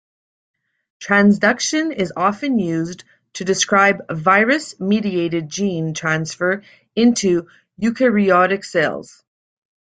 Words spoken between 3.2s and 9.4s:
to describe virus-mediated gene transfer into eukaryotic cells.